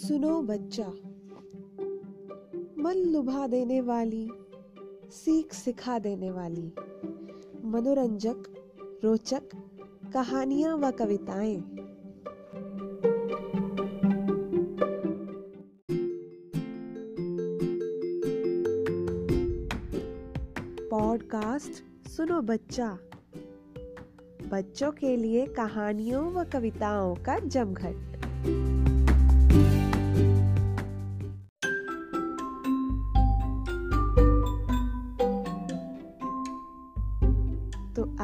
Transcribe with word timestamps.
बच्चा। 0.00 0.88
मन 2.82 2.94
लुभा 2.96 3.46
देने 3.46 3.80
वाली, 3.80 4.30
सीख 5.10 5.52
सिखा 5.52 5.98
देने 5.98 6.30
वाली, 6.30 6.72
मनोरंजक, 7.64 8.42
रोचक 9.04 9.42
कहानियाँ 10.12 10.76
व 10.76 10.90
कविताएँ। 10.90 11.60
पॉडकास्ट 20.90 22.08
सुनो 22.08 22.40
बच्चा। 22.40 22.98
बच्चों 24.48 24.92
के 24.92 25.16
लिए 25.16 25.46
कहानियों 25.46 26.32
व 26.32 26.44
कविताओं 26.44 27.14
का 27.14 27.38
जमघट। 27.38 28.18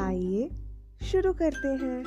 आइए, 0.05 0.51
शुरू 1.03 1.33
करते 1.33 1.69
हैं। 1.69 2.01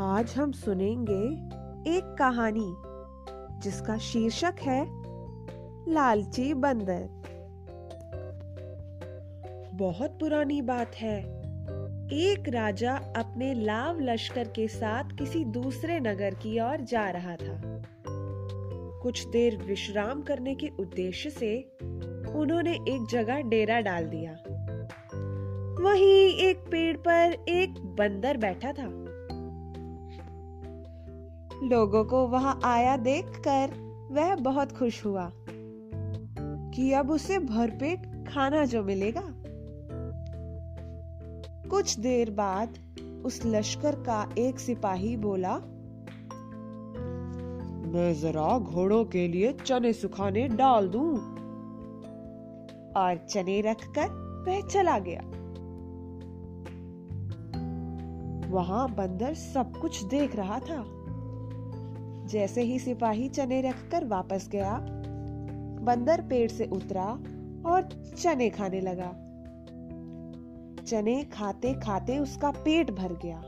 आज 0.00 0.34
हम 0.36 0.52
सुनेंगे 0.52 1.22
एक 1.96 2.16
कहानी, 2.18 2.74
जिसका 3.60 3.98
शीर्षक 3.98 4.54
है, 4.62 4.86
लालची 5.92 6.54
बंदर। 6.54 7.08
बहुत 9.74 10.10
पुरानी 10.10 10.62
बात 10.62 10.94
है। 10.94 11.20
एक 12.12 12.44
राजा 12.48 12.96
अपने 12.96 13.54
लाव 13.54 14.00
लश्कर 14.00 14.48
के 14.48 14.68
साथ 14.68 15.04
किसी 15.18 15.44
दूसरे 15.44 16.00
नगर 16.00 16.34
की 16.34 16.60
ओर 16.60 16.80
जा 16.80 17.10
रहा 17.10 17.36
था। 17.36 17.82
कुछ 19.04 19.26
देर 19.26 19.56
विश्राम 19.56 20.22
करने 20.22 20.54
के 20.54 20.68
उद्देश्य 20.80 21.30
से 21.30 21.76
उन्होंने 22.34 22.74
एक 22.74 23.06
जगह 23.10 23.40
डेरा 23.40 23.80
डाल 23.80 24.04
दिया। 24.04 24.32
वहीं 25.82 26.34
एक 26.34 26.58
पेड़ 26.58 26.96
पर 26.96 27.44
एक 27.48 27.74
बंदर 27.78 28.36
बैठा 28.36 28.72
था। 28.72 28.86
लोगों 31.66 32.04
को 32.04 32.28
वहाँ 32.28 32.60
आया 32.64 32.96
देखकर 32.96 33.70
वह 34.10 34.34
बहुत 34.34 34.72
खुश 34.72 35.04
हुआ 35.04 35.32
कि 36.70 36.92
अब 36.92 37.10
उसे 37.10 37.38
भरपेट 37.38 38.28
खाना 38.28 38.64
जो 38.64 38.82
मिलेगा। 38.82 39.24
कुछ 41.70 41.98
देर 41.98 42.30
बाद 42.30 42.78
उस 43.26 43.46
लश्कर 43.46 43.94
का 43.94 44.34
एक 44.38 44.58
सिपाही 44.58 45.16
बोला 45.16 45.60
मैं 47.94 48.14
जरा 48.14 48.58
घोड़ों 48.58 49.04
के 49.04 49.28
लिए 49.28 49.52
चने 49.52 49.92
सुखाने 49.92 50.48
डाल 50.48 50.88
दूँ। 50.88 51.16
और 52.96 53.26
चने 53.30 53.60
रखकर 53.60 54.08
वह 54.48 54.68
चला 54.68 54.98
गया। 54.98 55.20
वहाँ 58.50 58.94
बंदर 58.94 59.34
सब 59.34 59.76
कुछ 59.76 60.04
देख 60.04 60.36
रहा 60.36 60.58
था। 60.58 60.84
जैसे 62.26 62.62
ही 62.62 62.78
सिपाही 62.78 63.28
चने 63.28 63.60
रखकर 63.60 64.04
वापस 64.04 64.48
गया, 64.48 64.78
बंदर 65.82 66.20
पेड़ 66.20 66.50
से 66.50 66.64
उतरा 66.64 67.06
और 67.66 67.88
चने 68.18 68.50
खाने 68.50 68.80
लगा। 68.80 69.12
चने 70.84 71.24
खाते 71.24 71.74
खाते 71.74 72.18
उसका 72.18 72.50
पेट 72.50 72.90
भर 72.90 73.12
गया, 73.12 73.42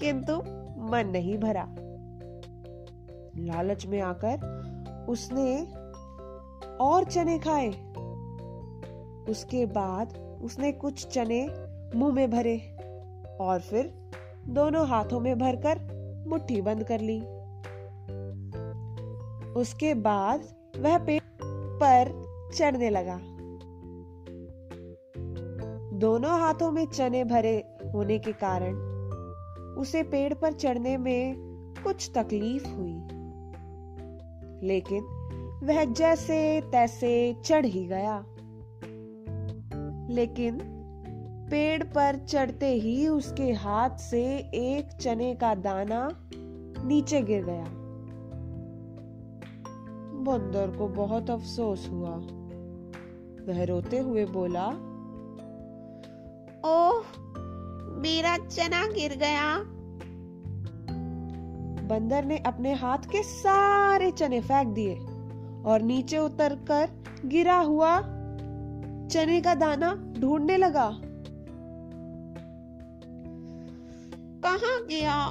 किंतु 0.00 0.36
मन 0.92 1.10
नहीं 1.12 1.38
भरा। 1.38 1.74
लालच 3.38 3.86
में 3.86 4.00
आकर 4.00 4.64
उसने 5.08 5.66
और 6.76 7.04
चने 7.04 7.38
खाए। 7.38 7.68
उसके 9.28 9.66
बाद 9.66 10.38
उसने 10.42 10.72
कुछ 10.72 11.06
चने 11.06 11.48
मुँह 11.96 12.14
में 12.14 12.30
भरे 12.30 12.76
और 13.40 13.60
फिर 13.60 14.10
दोनों 14.48 14.88
हाथों 14.88 15.20
में 15.20 15.38
भरकर 15.38 15.78
मुट्ठी 16.28 16.62
बंद 16.62 16.84
कर 16.84 17.00
ली। 17.00 17.20
उसके 19.52 19.94
बाद 19.94 20.40
वह 20.78 20.98
पेड़ 20.98 21.22
पर 21.80 22.24
चढ़ने 22.54 22.90
लगा। 22.90 23.20
दोनों 25.98 26.40
हाथों 26.40 26.70
में 26.70 26.86
चने 26.86 27.24
भरे 27.24 27.64
होने 27.94 28.18
के 28.18 28.32
कारण 28.32 28.74
उसे 29.76 30.02
पेड़ 30.02 30.34
पर 30.34 30.52
चढ़ने 30.52 30.96
में 30.96 31.34
कुछ 31.84 32.10
तकलीफ़ 32.14 32.68
हुई। 32.68 33.00
लेकिन 34.64 35.04
वह 35.62 35.84
जैसे 35.84 36.60
तैसे 36.60 37.36
चढ़ 37.44 37.66
ही 37.66 37.86
गया। 37.86 38.24
लेकिन 40.10 40.60
पेड़ 41.50 41.84
पर 41.84 42.16
चढ़ते 42.16 42.66
ही 42.66 43.08
उसके 43.08 43.52
हाथ 43.52 43.90
से 43.90 44.36
एक 44.38 44.92
चने 45.00 45.34
का 45.34 45.54
दाना 45.54 46.28
नीचे 46.84 47.22
गिर 47.22 47.44
गया। 47.44 47.64
बंदर 50.14 50.78
को 50.78 50.88
बहुत 50.88 51.30
अफसोस 51.30 51.88
हुआ। 51.90 52.16
वह 53.48 53.64
रोते 53.64 53.98
हुए 53.98 54.24
बोला, 54.24 54.66
ओह, 56.64 57.04
मेरा 58.00 58.36
चना 58.36 58.86
गिर 58.86 59.16
गया। 59.16 59.73
बंदर 61.88 62.24
ने 62.24 62.38
अपने 62.38 62.74
हाथ 62.74 62.98
के 62.98 63.22
सारे 63.22 64.10
चने 64.10 64.40
फेंक 64.40 64.68
दिए 64.68 64.94
और 65.64 65.82
नीचे 65.82 66.18
उतरकर 66.18 66.88
गिरा 67.24 67.58
हुआ 67.58 67.98
चने 69.08 69.40
का 69.40 69.54
दाना 69.54 70.14
ढूँढने 70.18 70.56
लगा। 70.56 70.90
कहा 74.46 74.84
गया? 74.84 75.30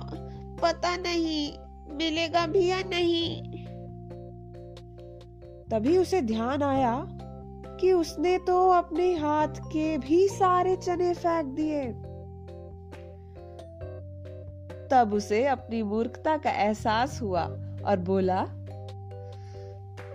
पता 0.62 0.98
नहीं, 0.98 1.54
मिलेगा 1.98 2.48
भी 2.48 2.68
या 2.68 2.80
नहीं? 2.80 3.42
तभी 5.72 5.98
उसे 5.98 6.22
ध्यान 6.22 6.64
आया 6.64 7.06
कि 7.80 7.92
उसने 7.94 8.38
तो 8.38 8.70
अपने 8.70 9.14
हाथ 9.14 9.48
के 9.48 9.98
भी 9.98 10.28
सारे 10.28 10.76
चने 10.76 11.14
फेंक 11.14 11.46
दिए। 11.46 12.13
तब 14.92 15.14
उसे 15.14 15.46
अपनी 15.46 15.84
मूर्खता 15.84 16.38
का 16.38 16.50
एहसास 16.50 17.22
हुआ 17.22 17.44
और 17.86 18.00
बोला, 18.00 18.42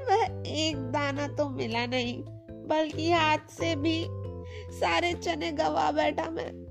वह 0.09 0.43
एक 0.47 0.77
दाना 0.77 1.29
तो 1.29 1.49
मिला 1.49 1.87
नहीं, 1.87 2.23
बल्कि 2.51 3.11
हाथ 3.13 3.39
से 3.39 3.77
भी। 3.77 4.07
सारे 4.71 5.13
चने 5.13 5.53
गवा 5.53 5.91
बैठा 5.91 6.31
मैं। 6.31 6.69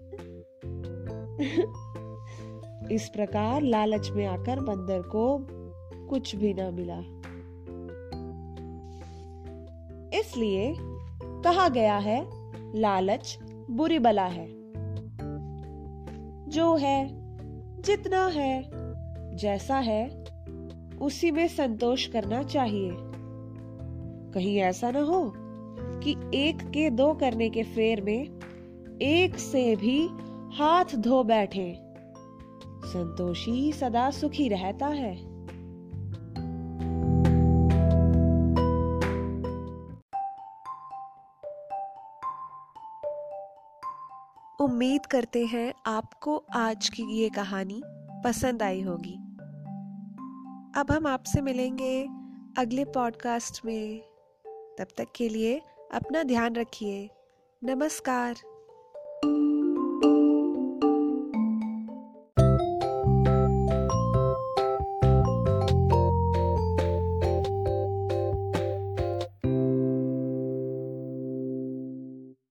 इस 2.92 3.10
प्रकार 3.10 3.62
लालच 3.62 4.10
में 4.10 4.26
आकर 4.26 4.60
बंदर 4.60 5.02
को 5.02 5.48
कुछ 6.08 6.36
भी 6.36 6.54
ना 6.54 6.72
मिला। 6.72 7.00
इसलिए 10.20 10.76
कहा 11.24 11.70
गया 11.70 11.98
है, 11.98 12.28
लालच 12.80 13.40
बुरी 13.70 14.00
बला 14.00 14.26
है। 14.26 14.48
जो 16.50 16.76
है 16.76 17.27
जितना 17.80 18.28
है, 18.28 18.70
जैसा 19.36 19.78
है, 19.78 20.24
उसी 21.02 21.32
में 21.32 21.48
संतोष 21.48 22.08
करना 22.08 22.44
चाहिए। 22.44 22.92
कहीं 24.34 24.58
ऐसा 24.58 24.92
ना 24.92 25.00
हो 25.00 25.34
कि 26.04 26.16
एक 26.34 26.62
के 26.62 26.90
दो 26.90 27.14
करने 27.14 27.50
के 27.50 27.64
फेर 27.64 28.02
में 28.02 28.24
एक 29.02 29.40
से 29.40 29.76
भी 29.76 30.10
हाथ 30.58 30.96
धो 30.96 31.24
बैठे। 31.24 31.80
संतोषी 32.86 33.72
सदा 33.72 34.10
सुखी 34.10 34.48
रहता 34.48 34.88
है। 34.88 35.37
उम्मीद 44.62 45.06
करते 45.06 45.46
हैं 45.46 45.74
आपको 45.86 46.44
आज 46.56 46.90
की 46.90 47.04
ये 47.04 47.30
कहानी 47.30 47.82
पसंद 48.26 48.64
आई 48.64 48.82
होगी। 48.82 49.16
अब 50.80 50.86
हम 50.92 51.08
आपसे 51.08 51.42
मिलेंगे 51.42 52.04
अगले 52.62 52.86
पॉडकास्ट 52.86 53.66
में। 53.66 54.00
तब 54.80 54.88
तक 54.98 55.08
के 55.16 55.30
लिए 55.30 55.62
अपना 55.94 56.24
ध्यान 56.24 56.56
रखिए। 56.56 57.10
नमस्कार। 57.64 58.36